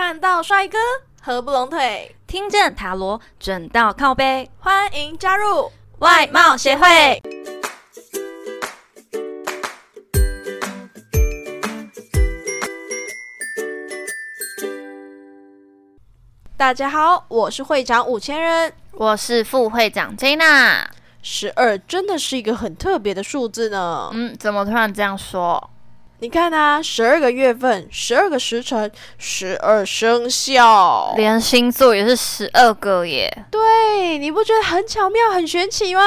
[0.00, 0.78] 看到帅哥
[1.20, 7.20] 合不拢腿，听见塔罗准到靠背，欢迎加入外貌协会。
[16.56, 18.72] 大家好，我是会长五千人。
[18.92, 20.84] 我是副会长 Jana。
[21.22, 24.10] 十二真的是一个很特别的数字呢。
[24.12, 25.70] 嗯，怎么突然这样说？
[26.20, 33.44] 你看啊，十二个月份，十二个时辰，十二生肖，连星座也是十二个耶。
[33.52, 36.02] 对，你不觉得很巧妙、很玄奇吗？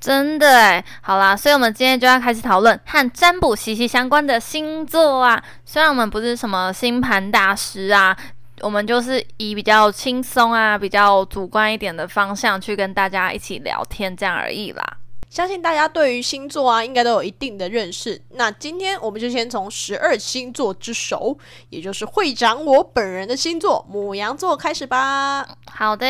[0.00, 5.40] 真的哎，好啦，所以我们今天就要开始讨论和占卜息息相关的星座啊。
[5.66, 8.16] 虽然我们不是什么星盘大师啊，
[8.62, 14.82] 我们就是以比较轻松啊、比较主观一点的方向去跟大家一起聊天，这样而已啦。
[15.32, 18.20] 相信大家对于星座啊，应该都有一定的认识。
[18.32, 21.38] 那今天我们就先从十二星座之首，
[21.70, 25.48] 也就是会长我本人的星座母羊座开始吧。
[25.70, 26.06] 好的。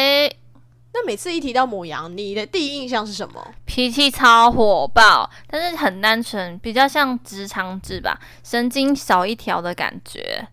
[0.93, 3.55] 那每次一提到母羊，你的第一印象是什么？
[3.65, 10.45] 脾气超火爆，但是很单纯，比较像直肠子吧，神经少一条的感觉。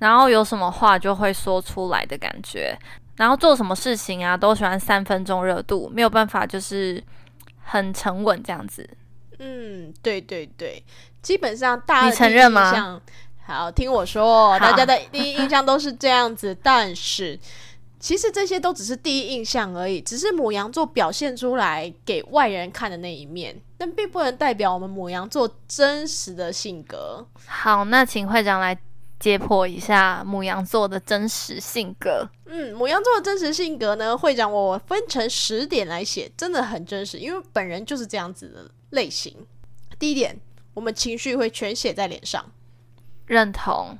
[0.00, 2.78] 然后有什么话就会说出来的感觉。
[3.16, 7.02] 然后做什么事情啊，都喜欢三分钟热度，没有办法就是。
[7.70, 8.88] 很沉稳这样子，
[9.38, 10.82] 嗯，对对对，
[11.20, 13.00] 基本上大你承认吗？
[13.44, 17.38] 好，听我说，大家的第一印象都是这样子， 但是
[18.00, 27.26] 其实这些都只是第一印象而已，只是母羊座表现出来给外人看的那一面，但并不能代表我们母羊座真实的性格。
[27.46, 28.78] 好，那请会长来。
[29.18, 32.28] 揭破一下母羊座的真实性格。
[32.46, 39.34] 嗯，母羊座的真实性格呢，会长我分成十点来写，真的很真实，因为本人就是这样子的类型。
[39.98, 40.38] 第一点，
[40.74, 42.44] 我们情绪会全写在脸上，
[43.26, 43.98] 认同，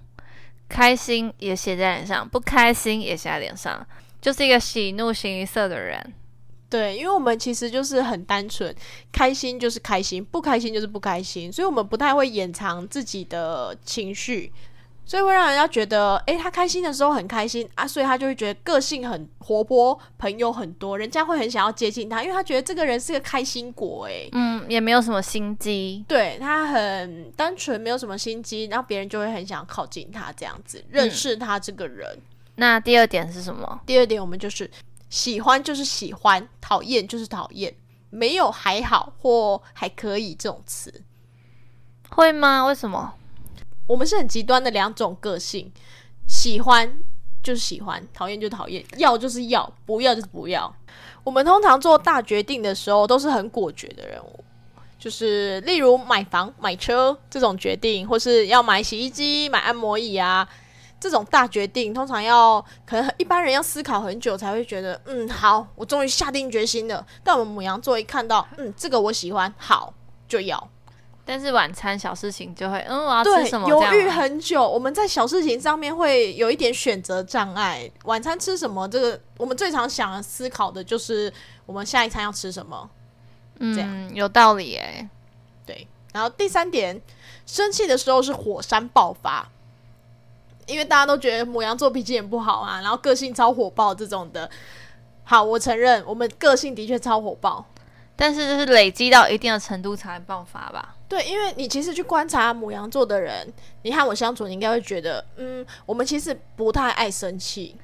[0.69, 3.87] 开心也写在脸上，不开心也写在脸上，
[4.21, 6.15] 就是一个喜怒形于色的人。
[6.71, 8.75] 对，因为我们其实就是很单纯，
[9.11, 14.53] 开心就是开心，不开心就是不开心，所以我们不太会掩藏自己的情绪。
[15.09, 32.21] 所以会让人家觉得，诶，他开心的时候很开心啊，所以他就会觉得个性很活泼，朋友很多，人家会很想要接近他，因为他觉得这个人是个开心果，诶，嗯，也没有什么心机，对他很单纯，没有什么心机，然后别人就会很想靠近他，这样子认识他这个人。
[32.57, 33.81] 那第二点是什么？
[33.87, 34.71] 第二点，我们就是
[35.09, 37.75] 喜欢就是喜欢，讨厌就是讨厌，
[38.11, 40.93] 没有还好或还可以这种词，
[42.11, 42.67] 会吗？
[42.67, 43.15] 为什么？
[43.89, 45.73] 我们是很极端的两种个性，
[46.29, 46.93] 喜欢
[47.43, 50.73] 就是喜欢，讨厌就讨厌，要就是要，不要就是不要。
[51.25, 54.45] 我们通常做大决定的时候都是很果决的人物，
[54.99, 60.47] 就是例如买房、买车这种决定，或是要买洗衣机、买按摩椅啊
[61.01, 67.07] 这种大决定，通常要可能一般人要思考很久才会觉得，嗯，好，我终于下定决心了。
[67.23, 69.95] 但我们母羊座一看到，嗯，这个我喜欢，好
[70.27, 70.69] 就要。
[71.31, 73.69] 但是晚餐小事情就会，嗯，我要吃什么？
[73.69, 74.67] 犹豫很久。
[74.67, 77.87] 我们在小事情上面会有一点选择障碍。
[78.05, 78.89] 晚餐吃什么？
[78.89, 81.31] 这个我们最常想思考的就是
[81.67, 82.89] 我们下一餐要吃什么。
[83.59, 85.07] 嗯，有道理哎。
[85.67, 85.87] 对。
[86.15, 86.99] 然后第三点，
[87.45, 89.47] 生气的时候是火山爆发，
[90.67, 94.49] 因为大家都觉得母羊座脾气也不好啊，然后个性超火爆这种的。
[95.25, 97.67] 好，我承认我们个性的确超火爆。
[98.17, 100.95] 但是这是累积到一定的程度才爆发吧？
[101.09, 103.51] 对，因为你其实去观察母羊座的人，
[103.83, 107.75] 你和我相处，你应该会觉得，嗯，我们其实不太爱生气。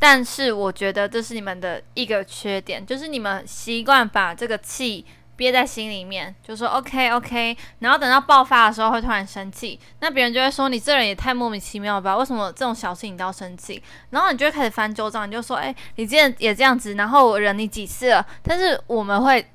[0.00, 5.06] 但是我觉得这是你们的一个缺点，就是你们习惯把这个气
[5.36, 12.16] 憋在心里面，就说 OK OK，然后等到爆发的时候会突然生气，那别人就会说你这人也太莫名其妙了吧？
[12.16, 13.80] 为什么这种小事你都要生气？
[14.10, 18.26] 然后你就会开始翻旧账，你就说，哎，你今天也这样子，然后我忍你几次了？
[18.42, 19.46] 但是我们会。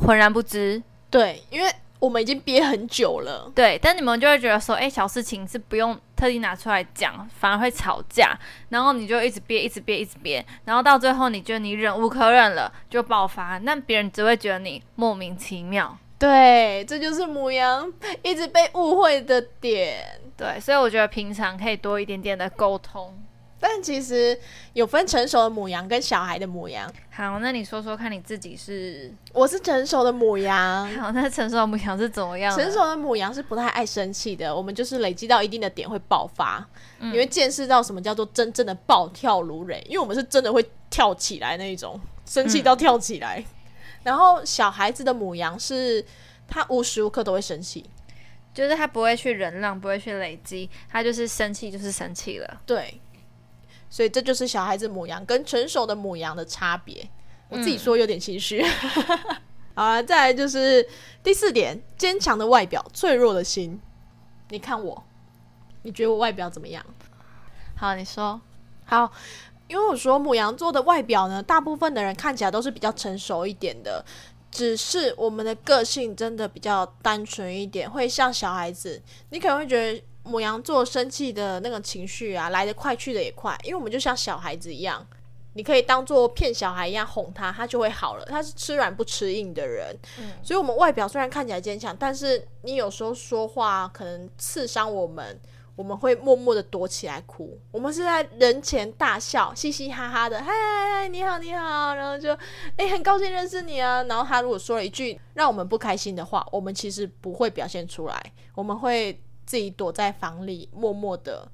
[0.00, 0.80] 浑然不知，
[1.10, 1.68] 对，因为
[2.00, 8.38] 我们已经憋很久了，对，但你们就会觉得说，哎，小事情是不用特地拿出来讲，反而会吵架，
[8.68, 17.92] 然后你就一直憋，一直憋，一直憋，然后到最后你觉得你忍无可忍了，就爆发，那别人只会觉得你莫名其妙，对，这就是母羊
[18.22, 23.12] 一直被误会的点，对，所以我觉得平常可以多一点点的沟通。
[23.60, 24.38] 但其实
[24.72, 26.88] 有分成熟的母羊跟小孩的母羊。
[27.10, 29.12] 好，那你说说看你自己是？
[29.32, 30.88] 我是成熟的母羊。
[30.94, 32.56] 好，那成熟的母羊是怎么样？
[32.56, 34.54] 成熟的母羊是不太爱生气的。
[34.54, 36.64] 我们就是累积到一定的点会爆发，
[37.00, 39.84] 你会见识到什么叫做真正的暴跳如雷。
[39.88, 43.44] 因为我们是真的会跳起来那一种，生气到跳起来。
[44.04, 46.04] 然后小孩子的母羊是，
[46.46, 47.84] 他无时无刻都会生气，
[48.54, 52.60] 就是他不会去忍让，不会去累积，他就是生气就是生气了。
[52.64, 53.00] 对。
[53.90, 57.08] 所以这就是小孩子母羊跟成熟的母羊的差别。
[57.48, 58.62] 我自己嗯说有点心虚。
[59.74, 60.86] 好了，再来就是
[61.22, 63.80] 第四点，坚强的外表，脆弱的心。
[64.50, 65.04] 你看我，
[65.82, 66.84] 你觉得我外表怎么样？
[67.76, 68.40] 好，你说，
[68.84, 69.10] 好，
[69.68, 74.04] 因为我说母羊座的外表呢，大部分的人看起来都是比较成熟一点的，
[74.50, 79.00] 只是我们的个性真的比较单纯一点，会像小孩子。
[79.30, 85.06] 你可能会觉得母羊座生气的那个情绪啊，来得快去得也快，因为我们就像小孩子一样。
[85.54, 88.24] 你可以当做骗小孩一样哄他，他就会好了。
[88.26, 89.96] 他是吃软不吃硬的人，
[90.40, 95.40] 所以我们外表虽然看起来坚强，但是你有时候说话可能刺伤我们，
[95.74, 97.58] 我们会默默的躲起来哭。
[97.72, 102.32] 我们是在人前大笑，嘻嘻哈哈的，嗨嗨嗨，你好你好，然后就
[102.76, 104.04] 哎、很高兴认识你啊。
[104.04, 111.50] 然后他如果说了一句让我们不开心的话，我们其实不会表现出来，我们会自己躲在房里，默默的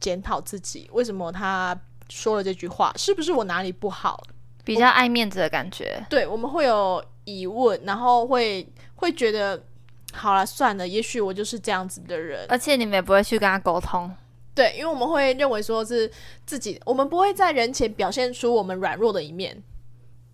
[0.00, 4.20] 检讨自己，为什么他说了这句话，是不是我哪里不好？
[4.64, 6.04] 比较爱面子的感觉。
[6.10, 9.62] 对，我们会有疑问，然后会会觉得，
[10.12, 12.44] 好了，算了，也许我就是这样子的人。
[12.48, 14.12] 而且你们也不会去跟他沟通。
[14.56, 16.10] 对，因为我们会认为说是
[16.44, 19.62] 自己，我们不会在人前表现出我们软弱的一面。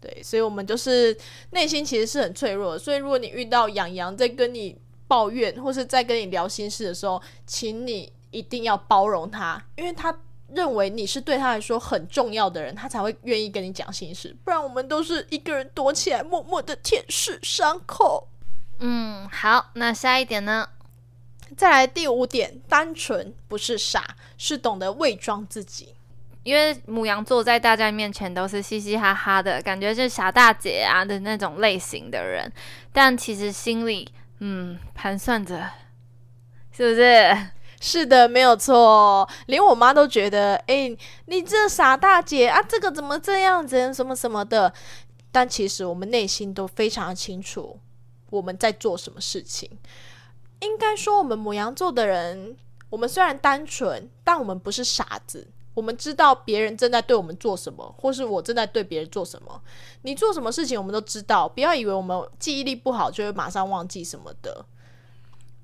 [0.00, 1.14] 对，所以我们就是
[1.50, 2.78] 内心其实是很脆弱的。
[2.78, 4.80] 所以如果你遇到养羊在跟你
[5.14, 10.12] 抱怨，或是在跟你聊心事的时候，请你一定要包容他，因为他
[10.48, 14.36] 认为你是对他来说很重要的人，他才会愿意跟你讲心事。
[14.42, 18.26] 不然我们都是一个人躲起来，默默的舔舐伤口。
[18.80, 20.68] 嗯，好，那下一点呢？
[21.56, 25.94] 再来第五点，单纯不是傻，是懂得伪装自己。
[26.42, 32.52] 因为母羊座在大家面前都是嘻嘻哈哈的，感觉是傻大姐啊的那种类型的人，
[32.92, 35.70] 但其实心里嗯盘算着，
[36.72, 37.48] 是不是？
[37.80, 40.96] 是的，没有错，连我妈都觉得，哎、
[41.26, 44.72] 你这傻大姐啊，这个怎么这样子，什么什么的。
[45.30, 47.78] 但其实我们内心都非常清楚
[48.30, 49.70] 我们在做什么事情。
[50.60, 52.56] 应该说，我们母羊座的人，
[52.88, 55.48] 我们虽然单纯，但我们不是傻子。
[55.74, 59.60] 我们知道别人正在对我们做什么，或是我正在对别人做什么。
[60.02, 61.48] 你做什么事情，我们都知道。
[61.48, 64.64] 不要以为我们记忆力不好，就会马上忘记什么的。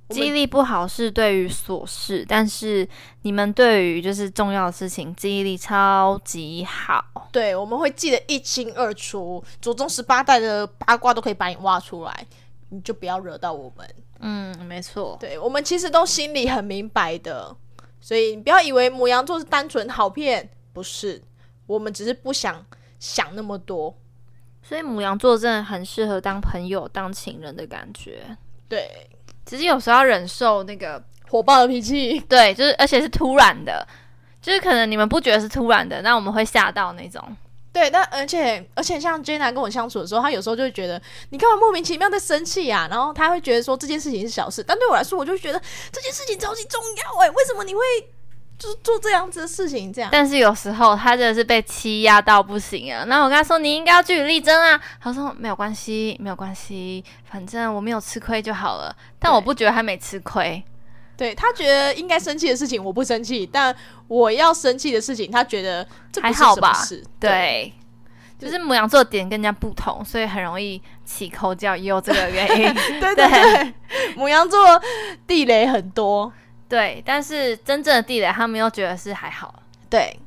[0.08, 2.88] 记忆力不好是对于琐事，但是
[3.22, 7.04] 你们对于就是重要的事情记忆力超级好。
[7.30, 12.26] 对，我们会记得一清二楚，祖宗十八代的八卦都可以把你挖出来，
[12.70, 13.88] 你就不要惹到我们。
[14.18, 15.16] 嗯，没错。
[15.20, 17.56] 对我们其实都心里很明白的，
[18.00, 21.22] 所以你不要以为母羊座是单纯好骗，不是，
[21.66, 22.64] 我们只是不想
[22.98, 23.96] 想那么多。
[24.62, 28.36] 所以母羊座真的很适合当朋友、当情人的感觉。
[28.68, 29.08] 对，
[29.44, 33.86] 只是有时候要忍受那个，火爆的脾气，对，就是而且是突然的，
[34.40, 37.22] 就是可能你们不觉得是突然的，那我们会吓到那种。
[37.72, 41.00] 对，但而且而且像 Jenna 跟我相处的时候，他有时候就会觉得
[41.30, 45.62] 你干嘛莫名其妙在生气呀、然后他会觉得说这件事情是小事，但对我来说，我就觉得
[45.92, 47.80] 这件事情超级重要哎、为什么你会
[48.58, 49.92] 就是做这样子的事情？
[49.92, 53.04] 这样但是有时候他真的是被欺压到不行啊。
[53.04, 58.94] 那我跟他说你应该要据理力争啊，他说没有关系，没有关系，反正我没有吃亏就好了。
[59.18, 60.62] 但我不觉得他没吃亏。
[61.20, 63.76] 对他觉得应该生气的事情我不生气，但
[64.08, 67.04] 我要生气的事情，他觉得这还好吧什么事。
[67.20, 67.70] 对，
[68.38, 72.74] 就是母羊座点跟人家不同，所以很容易起口角，也有这个原因。
[72.98, 73.74] 对 对对，
[74.16, 74.80] 母羊座
[75.26, 76.32] 地雷很多。
[76.66, 79.62] 对，但是真正的地雷，他们又觉得是还好。
[79.90, 80.18] 对，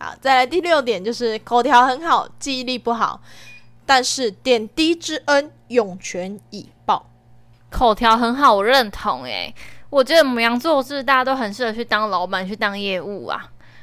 [0.00, 3.20] 好，再来第六点就是口条很好，记忆力不好，
[3.86, 7.08] 但是点滴之恩涌泉以报。
[7.70, 9.54] 口条很好，我认同诶。
[9.94, 13.40] 我觉得母羊座是大家都很适合去当老板，去当业务啊，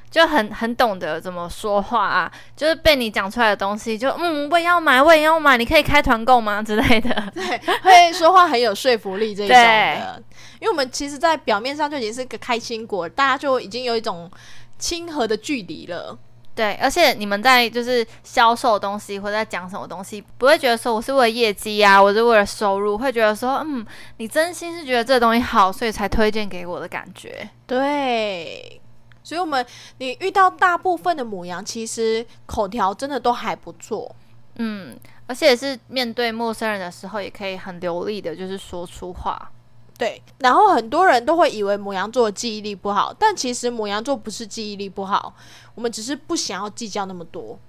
[0.10, 7.10] 就很很懂得怎么说话啊，就是被你讲出来的东西，就嗯，我也要买，我也要买，你可以开团购吗之类的。
[7.34, 10.24] 对，会说话很有说服力这一种的。
[10.60, 14.30] 因为我们其实，在表面上就已经是个开心果，大家就已经有一种
[14.78, 16.18] 亲和的距离了。
[16.62, 23.84] 对，而且你们在就是销售东西或者在讲什么东西，不会觉得说我是为了业绩啊，我是为了收入，会觉得说，嗯，
[24.18, 27.50] 你真心是觉得这东西好，所以才推荐给我的感觉。
[27.66, 28.80] 对，
[29.24, 29.66] 所以我们
[29.98, 34.16] 你遇到大部分的母羊，其实口条真的都还不错。
[34.58, 39.52] 嗯，而且是面对陌生人的时候，也可以很流利的，就是说出话。
[40.02, 45.32] 对，然后很多人都会以为母羊座的记忆力不好，但其实母羊座不是记忆力不好，
[45.76, 47.60] 我们只是不想要计较那么多。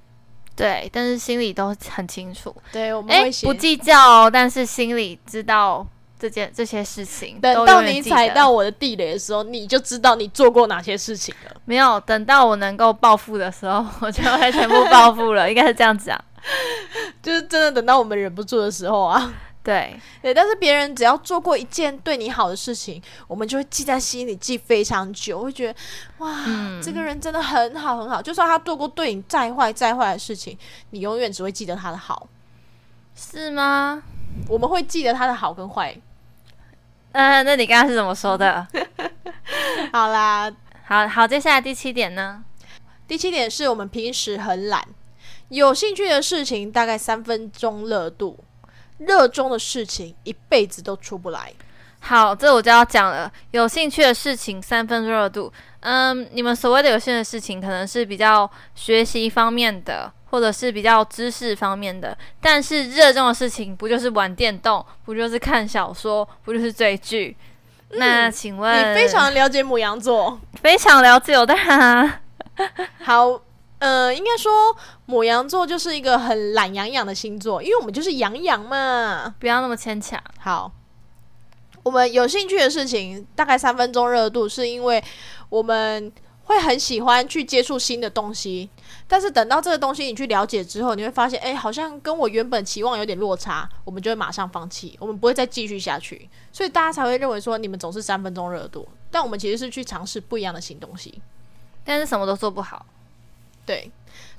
[0.57, 5.87] 对，但是心里都很清楚，对，我们哎会，不计较哦，但是心里知道
[6.19, 7.39] 这件这些事情。
[7.39, 11.55] 等到你踩到我的地雷的时候，你就知道你做过哪些事情了。
[11.67, 16.19] 没有等到我能够报复的时候，我就会全部报复了，应该是这样子啊。
[17.23, 19.31] 就是真的等到我们忍不住的时候啊。
[19.63, 25.79] 对，对，但是别人只要做过一件对你好的事情，我们就会记在心里，记非常久，会觉得
[26.19, 28.21] 哇，嗯这个人真的很好很好。
[28.21, 30.59] 就算他做过对你再坏再坏的事情，
[30.91, 32.29] 你永远只会记得他的好。
[33.15, 34.03] 是吗？
[34.49, 35.97] 我们会记得他的好跟坏。
[37.13, 38.67] 嗯、那你刚刚是怎么说的？
[39.93, 40.51] 好啦，
[40.85, 42.43] 好好，接下来第七点呢？
[43.07, 44.83] 第七点是我们平时很懒，
[45.51, 48.43] 有兴趣的事情大概三分钟热度，
[49.07, 51.53] 热衷的事情一辈子都出不来。
[52.01, 53.31] 好，这我就要讲了。
[53.53, 62.17] 有兴趣的事情三分钟热度，嗯，你们所谓的有兴趣的事情，可能是比较学习方面的，或者是比较知识方面的。
[62.41, 67.37] 但是热衷的事情，不就是玩电动，不就是看小说，不就是追剧？
[67.91, 72.21] 那请问，你非常了解母羊座，非常了解我的哈。
[73.05, 73.41] 好，
[73.83, 74.53] 呃，应该说
[75.07, 79.35] 母羊座就是一个很懒洋洋的星座，因为我们就是羊羊嘛。
[79.41, 80.23] 不要那么牵强。
[80.39, 80.71] 好，
[81.83, 85.03] 我们有兴趣的事情大概三分钟热度，是因为
[85.49, 86.13] 我们
[86.45, 88.71] 会很喜欢去接触新的东西，
[89.09, 101.21] 但是等到这个东西你去了解之后，你会发现，哎、好像跟我原本期望有点落差，我们就会马上放弃，我们不会再继续下去，所以大家才会认为说你们总是三分钟热度，但我们其实是去尝试不一样的新东西。
[101.85, 102.87] 但是什么都做不好。
[103.65, 103.91] 对，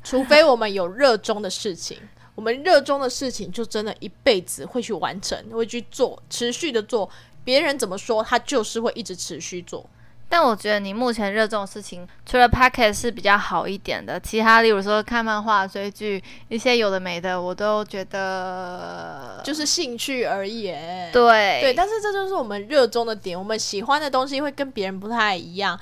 [0.04, 1.98] 除非我们有热衷的事情，
[2.36, 7.10] 我们热衷的事情就真的一辈子会去完成，会去做，持续的做。
[7.44, 9.86] 别人怎么说，他就是会一直持续做。
[10.30, 20.72] 但我觉得你目前热衷的事情，除了 p o c k e t 是比较好一点的，其他例如说看漫画、追剧，一些有的没的，我都觉得就是兴趣而已。
[21.12, 25.80] 对对，但是这就是我们热衷的点，我们喜欢的东西会跟别人不太一样，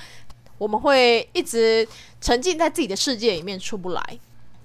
[0.62, 1.88] 我们会一直
[2.22, 4.20] 沉浸在自己的世界里面出不来。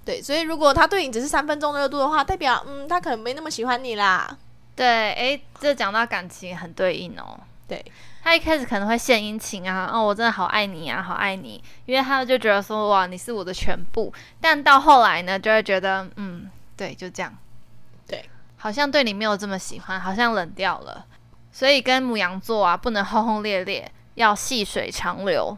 [0.05, 4.37] 对，所以如果他对你只是三分钟的热度的话，代表嗯，他可能没那么喜欢你啦。
[4.75, 7.39] 对，诶，这讲到感情很对应哦。
[7.67, 7.83] 对，
[8.23, 14.13] 他一开始可能会献殷勤啊，哦，我真的好爱你啊，好爱你，因为他就觉得说哇，你是我的全部。
[14.39, 17.35] 但到后来呢，就会觉得嗯，对，就这样。
[18.07, 18.23] 对，
[18.57, 21.07] 好像对你没有这么喜欢，好像冷掉了。
[21.51, 25.57] 所以跟母羊座啊，不能轰轰烈烈，要细水长流。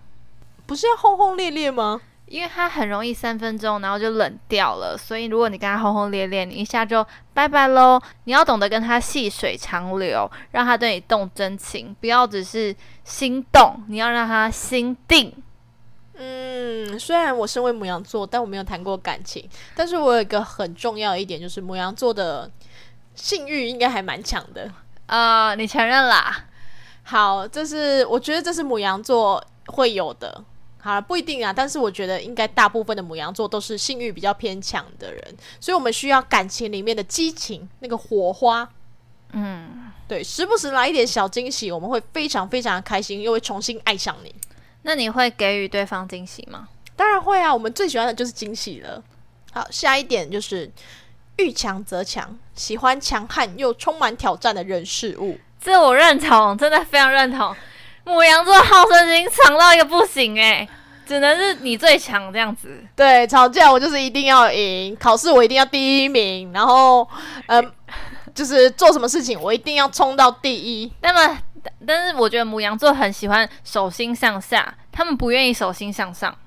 [0.70, 2.00] 不是要轰轰烈烈吗？
[2.28, 4.96] 因为他很容易三分钟，然后就冷掉了。
[4.96, 8.00] 所以如果你跟他轰轰烈烈，你一下就拜拜喽。
[8.26, 15.34] 你要懂得跟他细水长流，让他对你动真情，不要只是心动，你要让他心定。
[16.14, 22.48] 嗯，虽然我身为母羊座，但我没有谈过感情，但是我有一个很重要一点，就是母羊座的
[23.16, 24.72] 性欲应该还蛮强的。
[25.08, 26.46] 呃，你承认啦？
[27.06, 30.44] 好，这是我觉得这是母羊座会有的。
[30.90, 38.68] 好了，不一定啊，但是我觉得应该大部分的母羊座都是性欲比较偏强的人，所以我们需要感情里面的激情，那个火花。
[39.34, 44.34] 嗯，对，时不时来一点小惊喜，我们会非常非常的开心，又会重新爱上你。
[44.82, 46.68] 那你会给予对方惊喜吗？
[46.96, 49.04] 当然会啊，我们最喜欢的就是惊喜了。
[49.52, 50.72] 好，下一点就是
[51.36, 55.38] 遇强则强，喜欢强悍又充满挑战的人事物。
[55.62, 57.56] 这我认同，真的非常认同。
[58.06, 60.68] 母羊座好胜心强到一个不行诶、
[61.10, 62.70] 只能是你最强这样子。
[62.96, 67.10] 对，吵架我就是一定要赢，考试我一定要第一名，然后，
[67.48, 67.60] 呃，
[68.36, 70.94] 就是做什么事情我一定要冲到第一。
[71.02, 76.38] 那么，但但是我觉得母羊座很喜欢手心向下，他们不愿意手心向上。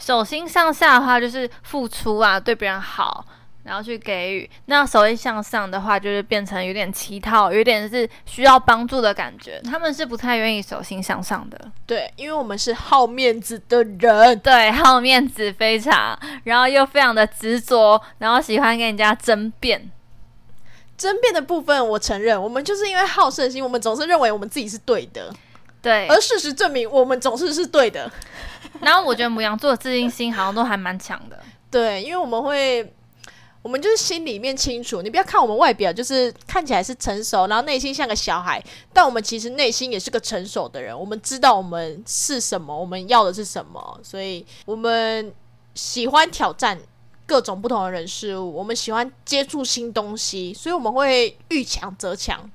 [0.00, 3.24] 手心向下的话，就是付出啊，对别人好，
[3.64, 4.48] 然后去给予。
[4.66, 9.60] 那手心向上的话，就是变成有点乞讨，有点是需要帮助的感觉。
[9.64, 11.58] 他们是不太愿意手心向上的。
[11.84, 14.38] 对，因为我们是好面子的人。
[14.38, 19.90] 对，好面子非常，然后又非常的执着，然后喜欢跟人家争辩。
[20.96, 25.34] 争辩的部分，我承认，我们就是因为好胜心，我们总是认为我们自己是对的，
[25.82, 28.08] 对，而事实证明我们总是是对的。
[28.80, 31.40] 然后我觉得母羊座的自信心好像都还蛮强的。
[31.68, 32.94] 对，因为我们会，
[33.64, 35.00] 我们就是心里面清楚。
[35.00, 40.96] 你不要看我们外表，就是看起来是成熟，然后内心像个小孩，但我们其实内心也是个成熟的人。
[40.96, 45.32] 我们知道我们是什么，我们要的是什么，所以我们
[45.74, 46.78] 喜欢挑战
[47.24, 52.50] 各种不同的人事物，我们喜欢接触新东西，所以我们会遇强则强，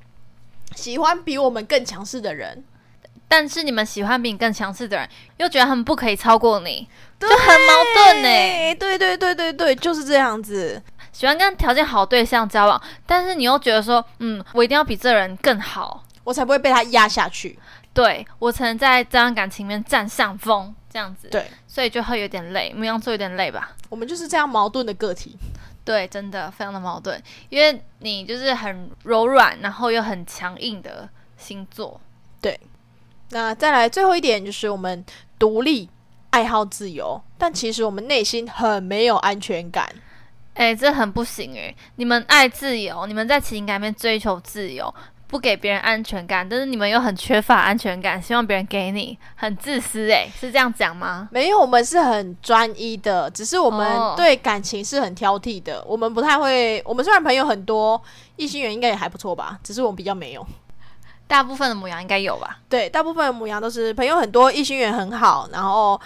[0.75, 2.63] 喜欢比我们更强势的人。
[3.27, 6.87] 但是你们喜欢比你更强势的人，又觉得他们不可以超过你，
[7.19, 10.81] 就很矛盾呢、对对对对对对，就是这样子。
[11.19, 17.59] 喜欢跟条件好对象交往，但是你又觉得说，嗯，我一定要比这人更好，我才不会被他压下去。
[17.93, 21.27] 对我才能在这段感情里面占上风，这样子。
[21.27, 23.75] 对，所以就会有点累，牧羊座有点累吧？
[23.89, 25.37] 我们就是这样矛盾的个体。
[25.83, 31.99] 对，真的非常的矛盾，因为你就是很柔软，然后又很强硬的星座。
[32.39, 32.57] 对，
[33.31, 35.03] 那再来最后一点就是我们
[35.37, 35.89] 独立、
[36.29, 39.93] 爱好自由，但其实我们内心很没有安全感。
[40.59, 41.73] 哎，这很不行哎！
[41.95, 44.93] 你们爱自由，你们在情感里面追求自由。
[45.25, 51.29] 不给别人安全感，但是你们又很缺乏安全感，希望别人给你，很自私诶，是这样讲吗？
[51.31, 53.87] 没有，我们是很专一的，只是我们
[54.17, 55.81] 对感情是很挑剔的。
[55.87, 58.01] 我们不太会，我们虽然朋友很多，
[58.35, 60.45] 异性缘应该也还不错吧，只是我们比较没有。
[61.25, 62.57] 大部分的母羊应该有吧？
[62.67, 65.97] 对，大部分的母羊都是朋友很多，异性缘很好，然后。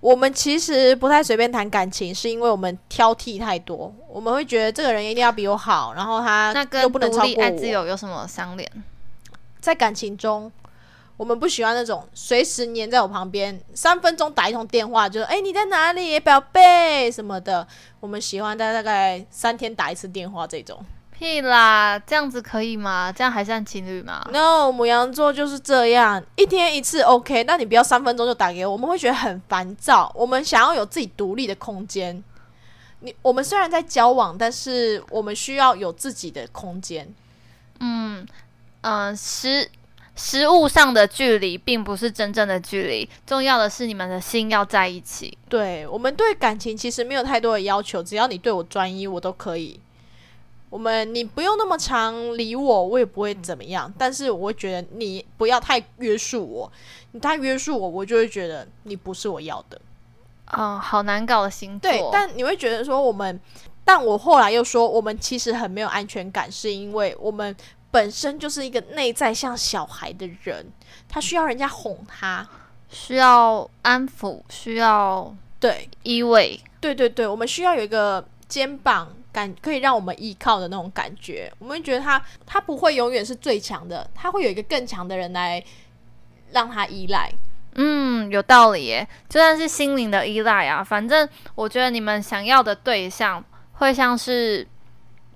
[0.00, 3.94] 我们其实不太随便谈感情，是因为我们挑剔太多。
[4.08, 7.42] 我们会觉得这个人一定要比我好，然后他又不能超过我。
[7.42, 8.70] 爱自由有什么相连？
[9.60, 10.50] 在感情中，
[11.18, 17.66] 我们不喜欢那种随时黏在我旁边，三分钟打一通电话，就说“哎你在哪里，宝贝”什么的。
[18.00, 20.82] 我们喜欢在大概三天打一次电话这种。
[21.20, 23.12] 屁啦，这样子可以吗？
[23.12, 30.10] 这样还算情侣吗？No，母羊座就是这样，一天一次 OK，那你不要三分钟就打给我，我们会觉得很烦躁。
[30.16, 32.24] 我们想要有自己独立的空间。
[33.00, 37.06] 你我们虽然在交往，但是我们需要有自己的空间。
[37.80, 38.26] 嗯
[38.80, 39.70] 嗯，实
[40.16, 45.36] 实物上的距离并不是真正的距离，重要的是你们的心要在一起。
[45.50, 49.78] 对我们对感情其实没有太多的要求，只要你对我专一，我都可以。
[50.70, 53.92] 我们你不用那么常理我，我也不会怎么样。
[53.98, 56.72] 但是我会觉得你不要太约束我，
[57.10, 59.80] 你太约束我，我就会觉得你不是我要的。
[60.56, 61.90] 嗯，好难搞的星座。
[61.90, 63.40] 对，但你会觉得说我们，
[63.84, 67.54] 但我后来又说我们其实很没有安全感，是因为我们
[67.90, 70.64] 本身就是一个内在像小孩的人，
[71.08, 72.48] 他需要人家哄他，
[72.88, 76.60] 需要安抚，需要对依偎。
[76.80, 79.16] 对对对，我们需要有一个肩膀。
[79.32, 85.62] 感可以让我们依靠的那种感觉，我们觉得他他不会永远是最强的，他会有一个更强的人来
[86.52, 87.30] 让他依赖。
[87.76, 90.82] 嗯，有道理耶，就算是心灵的依赖啊。
[90.82, 93.42] 反正我觉得你们想要的对象
[93.74, 94.66] 会像是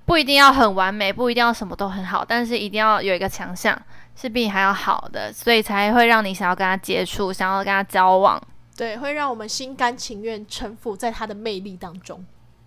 [0.05, 3.81] 不一定要很完美，不一定要什么都很好，但是一定要有一个强项
[4.17, 8.43] 是比你还要好的，所以才会让你想要跟他接触，想要跟他交往。
[8.77, 12.25] 对，会让我们心甘情愿臣服在他的魅力当中。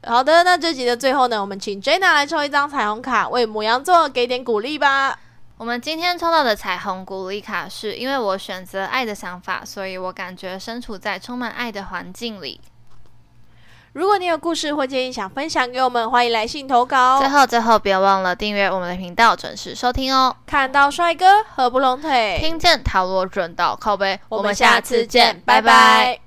[0.07, 5.19] 好的，那这集的最后呢，我们请 Jenna 来抽一张彩虹卡，为母羊座给点鼓励吧。
[5.57, 12.61] 我们今天抽到的彩虹鼓励卡是因为我选择爱的想法，所以我感觉身处在充满爱的环境里。
[13.93, 17.17] 如果你有故事或建议想分享给我们，欢迎来信投稿。
[17.19, 20.35] 最后，最后别忘了订阅我们的频道，准时收听哦。
[20.45, 26.26] 看到帅哥合不拢腿，听见塔罗准到靠背，我们下次见，拜拜。